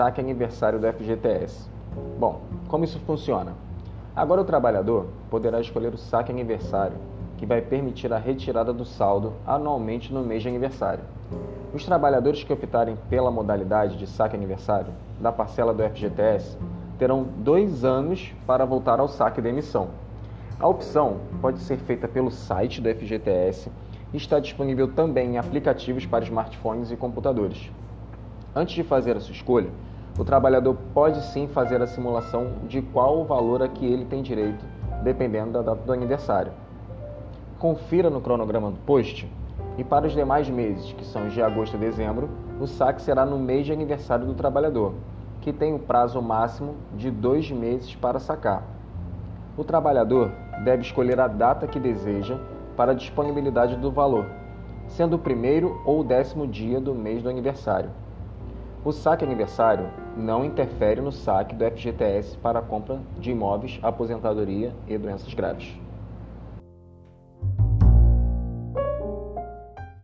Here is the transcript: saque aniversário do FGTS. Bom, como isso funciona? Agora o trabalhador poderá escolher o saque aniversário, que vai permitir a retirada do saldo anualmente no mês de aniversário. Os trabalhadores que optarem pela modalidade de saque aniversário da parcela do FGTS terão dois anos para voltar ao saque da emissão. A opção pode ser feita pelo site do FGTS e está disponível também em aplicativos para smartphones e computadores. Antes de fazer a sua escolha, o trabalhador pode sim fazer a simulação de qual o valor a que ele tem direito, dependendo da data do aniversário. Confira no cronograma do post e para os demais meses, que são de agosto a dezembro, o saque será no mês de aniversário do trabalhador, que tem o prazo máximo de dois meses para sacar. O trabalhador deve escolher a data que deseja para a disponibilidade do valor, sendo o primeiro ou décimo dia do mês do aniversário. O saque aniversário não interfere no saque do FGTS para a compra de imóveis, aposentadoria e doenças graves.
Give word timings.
saque 0.00 0.18
aniversário 0.18 0.78
do 0.78 0.90
FGTS. 0.90 1.68
Bom, 2.18 2.40
como 2.68 2.84
isso 2.84 2.98
funciona? 3.00 3.52
Agora 4.16 4.40
o 4.40 4.46
trabalhador 4.46 5.08
poderá 5.28 5.60
escolher 5.60 5.92
o 5.92 5.98
saque 5.98 6.32
aniversário, 6.32 6.96
que 7.36 7.44
vai 7.44 7.60
permitir 7.60 8.10
a 8.10 8.16
retirada 8.16 8.72
do 8.72 8.82
saldo 8.82 9.34
anualmente 9.46 10.10
no 10.10 10.22
mês 10.22 10.42
de 10.42 10.48
aniversário. 10.48 11.04
Os 11.74 11.84
trabalhadores 11.84 12.42
que 12.42 12.50
optarem 12.50 12.96
pela 13.10 13.30
modalidade 13.30 13.98
de 13.98 14.06
saque 14.06 14.34
aniversário 14.34 14.90
da 15.20 15.30
parcela 15.30 15.74
do 15.74 15.82
FGTS 15.82 16.56
terão 16.98 17.22
dois 17.36 17.84
anos 17.84 18.32
para 18.46 18.64
voltar 18.64 19.00
ao 19.00 19.08
saque 19.08 19.42
da 19.42 19.50
emissão. 19.50 19.88
A 20.58 20.66
opção 20.66 21.18
pode 21.42 21.58
ser 21.58 21.76
feita 21.76 22.08
pelo 22.08 22.30
site 22.30 22.80
do 22.80 22.88
FGTS 22.88 23.70
e 24.14 24.16
está 24.16 24.40
disponível 24.40 24.88
também 24.94 25.34
em 25.34 25.36
aplicativos 25.36 26.06
para 26.06 26.24
smartphones 26.24 26.90
e 26.90 26.96
computadores. 26.96 27.70
Antes 28.56 28.74
de 28.74 28.82
fazer 28.82 29.14
a 29.14 29.20
sua 29.20 29.34
escolha, 29.34 29.68
o 30.20 30.24
trabalhador 30.24 30.76
pode 30.92 31.18
sim 31.22 31.48
fazer 31.48 31.80
a 31.80 31.86
simulação 31.86 32.48
de 32.68 32.82
qual 32.82 33.22
o 33.22 33.24
valor 33.24 33.62
a 33.62 33.68
que 33.68 33.86
ele 33.86 34.04
tem 34.04 34.20
direito, 34.20 34.62
dependendo 35.02 35.52
da 35.52 35.62
data 35.62 35.82
do 35.82 35.92
aniversário. 35.94 36.52
Confira 37.58 38.10
no 38.10 38.20
cronograma 38.20 38.70
do 38.70 38.76
post 38.80 39.26
e 39.78 39.82
para 39.82 40.06
os 40.06 40.12
demais 40.12 40.50
meses, 40.50 40.92
que 40.92 41.06
são 41.06 41.30
de 41.30 41.40
agosto 41.40 41.74
a 41.74 41.80
dezembro, 41.80 42.28
o 42.60 42.66
saque 42.66 43.00
será 43.00 43.24
no 43.24 43.38
mês 43.38 43.64
de 43.64 43.72
aniversário 43.72 44.26
do 44.26 44.34
trabalhador, 44.34 44.92
que 45.40 45.54
tem 45.54 45.74
o 45.74 45.78
prazo 45.78 46.20
máximo 46.20 46.74
de 46.94 47.10
dois 47.10 47.50
meses 47.50 47.94
para 47.94 48.20
sacar. 48.20 48.62
O 49.56 49.64
trabalhador 49.64 50.30
deve 50.62 50.82
escolher 50.82 51.18
a 51.18 51.28
data 51.28 51.66
que 51.66 51.80
deseja 51.80 52.36
para 52.76 52.92
a 52.92 52.94
disponibilidade 52.94 53.74
do 53.76 53.90
valor, 53.90 54.26
sendo 54.86 55.16
o 55.16 55.18
primeiro 55.18 55.80
ou 55.82 56.04
décimo 56.04 56.46
dia 56.46 56.78
do 56.78 56.94
mês 56.94 57.22
do 57.22 57.30
aniversário. 57.30 57.88
O 58.82 58.92
saque 58.92 59.22
aniversário 59.22 59.90
não 60.16 60.42
interfere 60.42 61.02
no 61.02 61.12
saque 61.12 61.54
do 61.54 61.66
FGTS 61.66 62.38
para 62.38 62.60
a 62.60 62.62
compra 62.62 62.98
de 63.18 63.30
imóveis, 63.30 63.78
aposentadoria 63.82 64.74
e 64.88 64.96
doenças 64.96 65.34
graves. 65.34 65.78